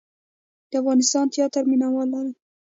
د 0.69 0.71
افغانستان 0.81 1.25
تیاتر 1.33 1.63
مینه 1.69 1.87
وال 1.91 2.07
لري 2.13 2.33